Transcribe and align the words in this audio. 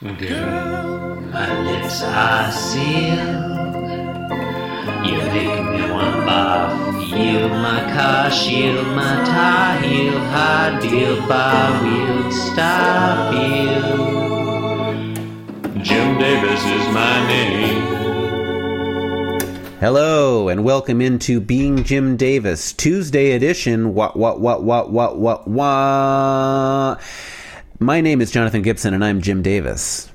Girl, 0.00 1.16
my 1.32 1.60
lips 1.64 2.02
are 2.04 2.52
sealed. 2.52 3.18
You 5.04 5.18
make 5.26 5.64
me 5.74 5.90
wanna 5.90 6.22
barf. 6.22 7.18
Yield 7.18 7.50
my 7.50 7.80
car, 7.92 8.30
shield 8.30 8.86
my 8.94 9.24
tie, 9.24 9.80
heel, 9.82 10.16
high 10.20 10.78
deal, 10.78 11.16
bar 11.26 11.82
wheel, 11.82 12.30
stop 12.30 13.34
you. 13.34 13.82
Jim 15.82 16.16
Davis 16.16 16.64
is 16.64 16.94
my 16.94 17.26
name. 17.26 17.98
Hello 19.80 20.48
and 20.48 20.62
welcome 20.62 21.00
into 21.00 21.40
Being 21.40 21.82
Jim 21.82 22.16
Davis 22.16 22.72
Tuesday 22.72 23.32
edition. 23.32 23.94
What 23.94 24.16
what 24.16 24.38
what 24.40 24.62
what 24.62 24.92
what 24.92 25.18
what 25.18 25.48
what? 25.48 27.00
My 27.80 28.00
name 28.00 28.20
is 28.20 28.32
Jonathan 28.32 28.62
Gibson 28.62 28.92
and 28.92 29.04
I'm 29.04 29.22
Jim 29.22 29.40
Davis. 29.40 30.10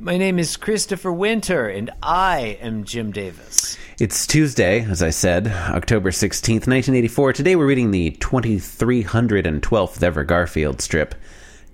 My 0.00 0.16
name 0.16 0.40
is 0.40 0.56
Christopher 0.56 1.12
Winter, 1.12 1.68
and 1.68 1.92
I 2.02 2.58
am 2.60 2.82
Jim 2.82 3.12
Davis. 3.12 3.78
It's 4.00 4.26
Tuesday, 4.26 4.84
as 4.84 5.00
I 5.00 5.10
said, 5.10 5.46
October 5.46 6.10
16th, 6.10 6.66
1984. 6.66 7.34
Today 7.34 7.54
we're 7.54 7.68
reading 7.68 7.92
the 7.92 8.10
2312th 8.18 10.02
ever 10.02 10.24
Garfield 10.24 10.82
strip. 10.82 11.14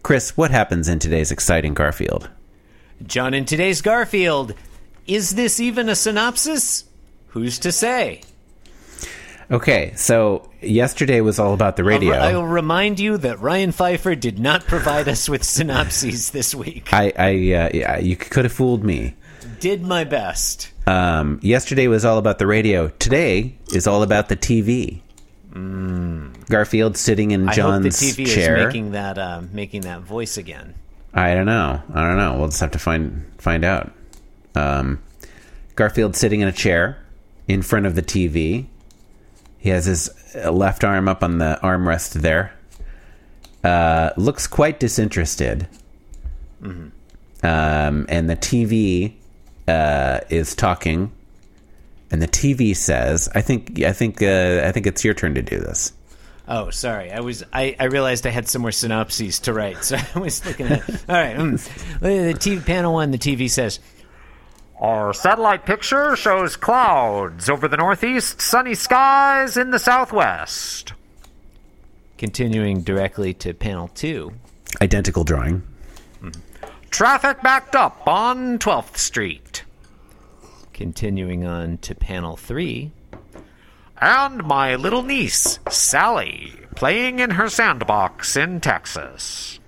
Chris, 0.02 0.36
what 0.36 0.50
happens 0.50 0.88
in 0.88 0.98
today's 0.98 1.32
exciting 1.32 1.72
Garfield? 1.72 2.28
John, 3.06 3.32
in 3.32 3.46
today's 3.46 3.80
Garfield, 3.80 4.52
is 5.06 5.36
this 5.36 5.58
even 5.58 5.88
a 5.88 5.96
synopsis? 5.96 6.84
Who's 7.28 7.58
to 7.60 7.72
say? 7.72 8.20
Okay, 9.50 9.92
so 9.96 10.48
yesterday 10.60 11.22
was 11.22 11.38
all 11.38 11.54
about 11.54 11.76
the 11.76 11.84
radio. 11.84 12.14
I'll, 12.14 12.36
I'll 12.40 12.46
remind 12.46 13.00
you 13.00 13.16
that 13.18 13.40
Ryan 13.40 13.72
Pfeiffer 13.72 14.14
did 14.14 14.38
not 14.38 14.64
provide 14.64 15.08
us 15.08 15.28
with 15.28 15.42
synopses 15.42 16.30
this 16.30 16.54
week. 16.54 16.92
I, 16.92 17.12
I, 17.16 17.30
uh, 17.30 17.70
yeah, 17.72 17.98
you 17.98 18.16
could 18.16 18.44
have 18.44 18.52
fooled 18.52 18.84
me. 18.84 19.14
Did 19.60 19.82
my 19.82 20.04
best. 20.04 20.70
Um, 20.86 21.40
yesterday 21.42 21.88
was 21.88 22.04
all 22.04 22.18
about 22.18 22.38
the 22.38 22.46
radio. 22.46 22.88
Today 22.88 23.56
is 23.72 23.86
all 23.86 24.02
about 24.02 24.28
the 24.28 24.36
TV. 24.36 25.00
Garfield 26.48 26.96
sitting 26.96 27.30
in 27.30 27.42
I 27.42 27.46
hope 27.46 27.56
John's 27.56 28.00
the 28.00 28.06
TV 28.06 28.26
chair. 28.26 28.56
is 28.56 28.66
making 28.66 28.92
that 28.92 29.18
uh, 29.18 29.42
making 29.52 29.82
that 29.82 30.00
voice 30.00 30.36
again. 30.36 30.74
I 31.12 31.34
don't 31.34 31.46
know. 31.46 31.82
I 31.92 32.06
don't 32.06 32.16
know. 32.16 32.38
We'll 32.38 32.48
just 32.48 32.60
have 32.60 32.70
to 32.72 32.78
find 32.78 33.30
find 33.38 33.64
out. 33.64 33.92
Um, 34.54 35.02
Garfield 35.74 36.16
sitting 36.16 36.40
in 36.40 36.48
a 36.48 36.52
chair 36.52 36.98
in 37.46 37.62
front 37.62 37.86
of 37.86 37.94
the 37.94 38.02
TV. 38.02 38.66
He 39.58 39.70
has 39.70 39.86
his 39.86 40.10
left 40.34 40.84
arm 40.84 41.08
up 41.08 41.22
on 41.22 41.38
the 41.38 41.58
armrest 41.62 42.12
there. 42.14 42.52
Uh, 43.64 44.10
looks 44.16 44.46
quite 44.46 44.78
disinterested. 44.80 45.66
Um, 46.62 46.92
and 48.08 48.28
the 48.30 48.36
TV 48.36 49.14
uh, 49.66 50.20
is 50.28 50.54
talking, 50.54 51.12
and 52.10 52.20
the 52.22 52.26
TV 52.28 52.74
says, 52.74 53.28
"I 53.34 53.40
think, 53.40 53.82
I 53.82 53.92
think, 53.92 54.22
uh, 54.22 54.62
I 54.64 54.72
think 54.72 54.86
it's 54.86 55.04
your 55.04 55.14
turn 55.14 55.34
to 55.34 55.42
do 55.42 55.58
this." 55.58 55.92
Oh, 56.48 56.70
sorry. 56.70 57.12
I 57.12 57.20
was. 57.20 57.44
I, 57.52 57.76
I 57.78 57.84
realized 57.84 58.26
I 58.26 58.30
had 58.30 58.48
some 58.48 58.62
more 58.62 58.72
synopses 58.72 59.38
to 59.40 59.52
write, 59.52 59.84
so 59.84 59.98
I 60.14 60.18
was 60.18 60.44
looking 60.46 60.66
at. 60.66 60.88
All 60.88 61.14
right. 61.14 61.36
mm. 61.36 62.00
The 62.00 62.34
TV 62.34 62.64
panel 62.64 62.94
one. 62.94 63.10
The 63.10 63.18
TV 63.18 63.50
says, 63.50 63.78
Our 64.80 65.12
satellite 65.12 65.66
picture 65.66 66.14
shows 66.14 66.54
clouds 66.56 67.48
over 67.50 67.66
the 67.66 67.76
northeast, 67.76 68.40
sunny 68.40 68.74
skies 68.74 69.56
in 69.56 69.70
the 69.70 69.78
southwest. 69.78 70.92
continuing 72.16 72.82
directly 72.82 73.32
to 73.32 73.54
panel 73.54 73.88
two. 73.88 74.32
Identical 74.82 75.24
drawing. 75.24 75.62
Traffic 76.90 77.42
backed 77.42 77.76
up 77.76 78.06
on 78.08 78.58
12th 78.58 78.96
Street. 78.96 79.64
Continuing 80.72 81.44
on 81.44 81.78
to 81.78 81.94
panel 81.94 82.36
three. 82.36 82.90
And 84.00 84.44
my 84.44 84.74
little 84.76 85.02
niece, 85.02 85.58
Sally, 85.70 86.52
playing 86.76 87.18
in 87.18 87.30
her 87.30 87.48
sandbox 87.48 88.36
in 88.36 88.60
Texas. 88.60 89.58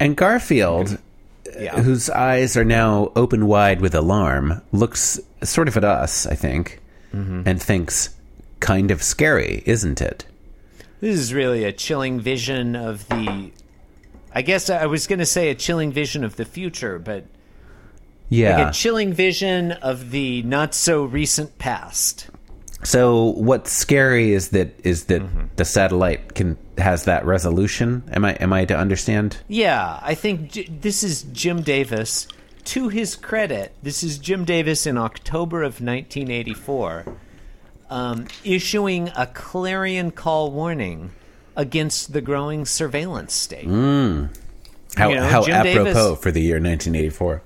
And 0.00 0.16
Garfield, 0.16 0.98
Yeah. 1.58 1.80
whose 1.80 2.08
eyes 2.10 2.56
are 2.56 2.64
now 2.64 3.12
open 3.16 3.46
wide 3.46 3.80
with 3.80 3.94
alarm, 3.94 4.62
looks 4.72 5.20
sort 5.42 5.68
of 5.68 5.76
at 5.76 5.84
us, 5.84 6.26
I 6.26 6.34
think, 6.34 6.80
mm-hmm. 7.14 7.42
and 7.46 7.62
thinks, 7.62 8.10
kind 8.60 8.90
of 8.90 9.02
scary, 9.02 9.62
isn't 9.66 10.00
it? 10.00 10.24
This 11.00 11.18
is 11.18 11.34
really 11.34 11.64
a 11.64 11.72
chilling 11.72 12.20
vision 12.20 12.76
of 12.76 13.08
the. 13.08 13.50
I 14.34 14.42
guess 14.42 14.70
I 14.70 14.86
was 14.86 15.06
going 15.06 15.18
to 15.18 15.26
say 15.26 15.50
a 15.50 15.54
chilling 15.54 15.92
vision 15.92 16.24
of 16.24 16.36
the 16.36 16.44
future, 16.44 16.98
but 16.98 17.24
Yeah. 18.28 18.58
like 18.58 18.68
a 18.68 18.72
chilling 18.72 19.12
vision 19.12 19.72
of 19.72 20.10
the 20.10 20.42
not 20.44 20.74
so 20.74 21.04
recent 21.04 21.58
past. 21.58 22.28
So 22.84 23.26
what's 23.36 23.70
scary 23.72 24.32
is 24.32 24.48
that 24.50 24.74
is 24.84 25.04
that 25.04 25.22
the 25.56 25.64
satellite 25.64 26.34
can 26.34 26.56
has 26.78 27.04
that 27.04 27.24
resolution. 27.24 28.02
Am 28.12 28.24
I 28.24 28.32
am 28.34 28.52
I 28.52 28.64
to 28.66 28.76
understand? 28.76 29.38
Yeah, 29.48 30.00
I 30.02 30.14
think 30.14 30.50
J- 30.52 30.68
this 30.68 31.02
is 31.04 31.22
Jim 31.32 31.62
Davis. 31.62 32.26
To 32.66 32.88
his 32.88 33.16
credit, 33.16 33.74
this 33.82 34.04
is 34.04 34.18
Jim 34.18 34.44
Davis 34.44 34.86
in 34.86 34.96
October 34.96 35.62
of 35.64 35.80
1984, 35.80 37.04
um, 37.90 38.26
issuing 38.44 39.08
a 39.16 39.26
clarion 39.26 40.12
call 40.12 40.52
warning 40.52 41.10
against 41.56 42.12
the 42.12 42.20
growing 42.20 42.64
surveillance 42.64 43.34
state. 43.34 43.66
How 43.66 45.08
You 45.08 45.16
know, 45.16 45.24
how 45.26 45.44
apropos 45.44 45.84
Davis- 45.84 46.18
for 46.22 46.30
the 46.30 46.40
year 46.40 46.60
1984. 46.60 47.42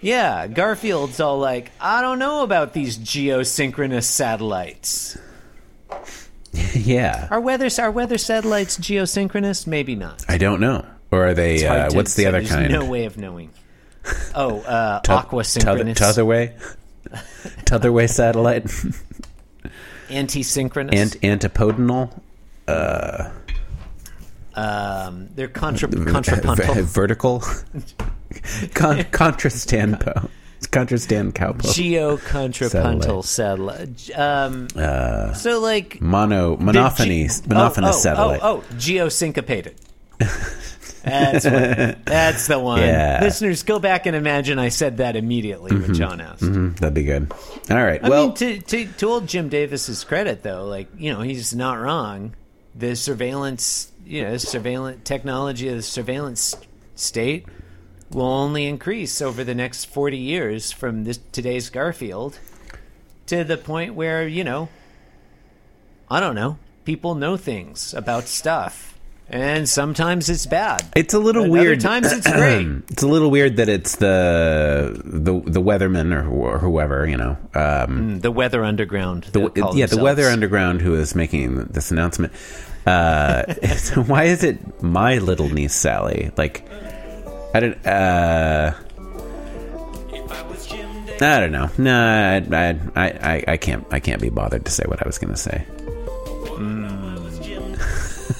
Yeah, 0.00 0.46
Garfield's 0.46 1.18
all 1.20 1.38
like, 1.38 1.72
I 1.80 2.00
don't 2.00 2.18
know 2.18 2.42
about 2.44 2.72
these 2.72 2.96
geosynchronous 2.98 4.04
satellites. 4.04 5.18
yeah. 6.72 7.26
Are 7.30 7.40
weather 7.40 7.68
are 7.78 7.90
weather 7.90 8.18
satellites 8.18 8.78
geosynchronous? 8.78 9.66
Maybe 9.66 9.96
not. 9.96 10.24
I 10.28 10.38
don't 10.38 10.60
know. 10.60 10.86
Or 11.10 11.26
are 11.28 11.34
they 11.34 11.66
uh, 11.66 11.88
to 11.88 11.96
what's 11.96 12.14
the 12.14 12.26
other 12.26 12.38
There's 12.40 12.50
kind? 12.50 12.70
No 12.70 12.84
way 12.84 13.06
of 13.06 13.16
knowing. 13.16 13.50
Oh, 14.34 14.60
uh, 14.60 15.00
Tu- 15.04 15.12
aqua 15.12 15.42
synchronous, 15.44 15.98
T'other 15.98 16.24
way? 16.24 16.54
T'other 17.64 17.90
way 17.90 18.06
satellite? 18.06 18.70
anti-synchronous. 20.10 20.94
Ant- 20.94 21.24
antipodal? 21.24 22.10
Uh, 22.66 23.30
um, 24.54 25.28
they're 25.34 25.48
contra- 25.48 25.88
contrapuntal. 25.88 26.74
Vertical? 26.84 27.42
Con- 28.74 28.98
contrastampo. 29.04 30.28
Contrastand 30.70 31.34
cowpoke. 31.34 31.72
Geo-contrapuntal 31.72 33.22
satellite. 33.22 34.10
Um, 34.18 34.68
so, 35.34 35.60
like 35.60 36.00
Mono, 36.00 36.56
monophony, 36.56 37.28
ge- 37.28 37.42
monophonous 37.46 37.94
oh, 37.94 37.98
oh, 37.98 38.00
satellite. 38.00 38.40
Oh, 38.42 38.64
oh, 38.68 38.74
geosyncopated. 38.74 39.76
That's 41.04 41.44
what, 41.44 42.04
that's 42.04 42.46
the 42.48 42.58
one. 42.58 42.80
Yeah. 42.80 43.20
Listeners, 43.22 43.62
go 43.62 43.78
back 43.78 44.06
and 44.06 44.16
imagine 44.16 44.58
I 44.58 44.68
said 44.68 44.98
that 44.98 45.16
immediately 45.16 45.74
when 45.74 45.94
John 45.94 46.20
asked. 46.20 46.42
Mm, 46.42 46.76
That'd 46.78 46.92
be 46.92 47.04
good. 47.04 47.32
All 47.70 47.76
right. 47.76 48.02
I 48.02 48.08
well, 48.08 48.26
mean, 48.26 48.34
to, 48.36 48.60
to 48.60 48.86
to 48.86 49.06
old 49.06 49.26
Jim 49.28 49.48
Davis's 49.48 50.02
credit, 50.04 50.42
though, 50.42 50.64
like 50.64 50.88
you 50.98 51.12
know, 51.12 51.20
he's 51.20 51.54
not 51.54 51.74
wrong. 51.74 52.34
The 52.74 52.96
surveillance, 52.96 53.92
you 54.04 54.22
know, 54.22 54.36
surveillance 54.36 55.00
technology 55.04 55.68
of 55.68 55.76
the 55.76 55.82
surveillance 55.82 56.56
state 56.94 57.46
will 58.10 58.22
only 58.26 58.66
increase 58.66 59.20
over 59.20 59.44
the 59.44 59.54
next 59.54 59.86
forty 59.86 60.18
years 60.18 60.72
from 60.72 61.04
this 61.04 61.18
today's 61.32 61.70
Garfield 61.70 62.38
to 63.26 63.44
the 63.44 63.56
point 63.58 63.94
where 63.94 64.26
you 64.26 64.44
know, 64.44 64.68
I 66.10 66.20
don't 66.20 66.34
know, 66.34 66.58
people 66.84 67.14
know 67.14 67.36
things 67.36 67.92
about 67.92 68.24
stuff, 68.24 68.98
and 69.28 69.68
sometimes 69.68 70.28
it's 70.30 70.46
bad. 70.46 70.82
it's 70.96 71.12
a 71.12 71.18
little 71.18 71.44
At 71.44 71.50
weird. 71.50 71.78
Other 71.78 71.88
times 71.88 72.12
it's 72.12 72.30
great. 72.32 72.66
it's 72.88 73.02
a 73.02 73.08
little 73.08 73.30
weird 73.30 73.56
that 73.56 73.68
it's 73.68 73.96
the 73.96 75.00
the 75.04 75.40
the 75.44 75.60
weatherman 75.60 76.14
or, 76.14 76.22
wh- 76.22 76.54
or 76.54 76.58
whoever 76.58 77.06
you 77.06 77.16
know. 77.18 77.36
Um, 77.54 78.20
the 78.20 78.30
Weather 78.30 78.64
Underground. 78.64 79.24
the, 79.24 79.50
yeah, 79.74 79.86
the. 79.86 80.02
Weather 80.02 80.24
Underground 80.28 80.80
who 80.80 80.94
is 80.94 81.14
making 81.14 81.56
this 81.66 81.90
announcement. 81.90 82.32
Uh, 82.86 83.52
so 83.76 84.02
why 84.06 84.24
is 84.24 84.42
it 84.42 84.82
my 84.82 85.18
little 85.18 85.50
niece 85.50 85.74
Sally? 85.74 86.30
Like, 86.38 86.66
I 87.54 87.60
don't. 87.60 87.86
Uh, 87.86 88.74
I 91.20 91.40
don't 91.40 91.50
know. 91.50 91.68
No, 91.78 92.00
I, 92.00 92.36
I, 92.56 93.06
I, 93.06 93.44
I 93.48 93.56
can't. 93.56 93.84
I 93.90 93.98
can't 94.00 94.22
be 94.22 94.28
bothered 94.28 94.64
to 94.64 94.70
say 94.70 94.84
what 94.86 95.02
I 95.02 95.06
was 95.06 95.18
going 95.18 95.34
to 95.34 95.40
say. 95.40 95.66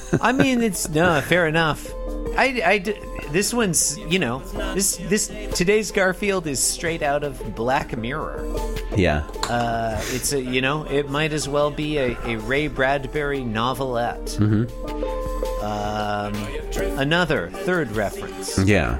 I 0.21 0.31
mean, 0.31 0.61
it's 0.61 0.89
no 0.89 1.21
fair 1.21 1.47
enough. 1.47 1.91
I, 2.37 2.61
I 2.65 2.77
this 3.31 3.53
one's 3.53 3.97
you 3.97 4.19
know 4.19 4.39
this 4.73 4.97
this 4.97 5.27
today's 5.53 5.91
Garfield 5.91 6.47
is 6.47 6.61
straight 6.61 7.01
out 7.01 7.23
of 7.23 7.55
Black 7.55 7.97
Mirror. 7.97 8.45
Yeah. 8.95 9.27
Uh, 9.49 9.99
it's 10.11 10.33
a 10.33 10.41
you 10.41 10.61
know 10.61 10.83
it 10.85 11.09
might 11.09 11.33
as 11.33 11.49
well 11.49 11.71
be 11.71 11.97
a, 11.97 12.17
a 12.25 12.37
Ray 12.37 12.67
Bradbury 12.67 13.43
novelette. 13.43 14.37
Um, 15.61 16.33
another 16.97 17.49
third 17.49 17.91
reference. 17.91 18.57
Yeah. 18.59 18.99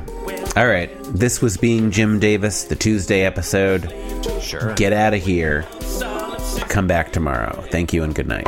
All 0.55 0.67
right. 0.67 0.89
This 1.13 1.41
was 1.41 1.57
being 1.57 1.91
Jim 1.91 2.19
Davis, 2.19 2.65
the 2.65 2.75
Tuesday 2.75 3.21
episode. 3.21 3.93
Sure. 4.41 4.73
Get 4.75 4.93
out 4.93 5.13
of 5.13 5.21
here. 5.23 5.65
Come 6.67 6.87
back 6.87 7.11
tomorrow. 7.11 7.63
Thank 7.71 7.93
you 7.93 8.03
and 8.03 8.13
good 8.13 8.27
night. 8.27 8.47